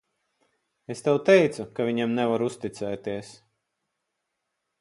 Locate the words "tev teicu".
1.07-1.67